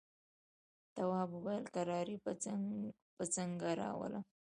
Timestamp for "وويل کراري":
1.33-2.15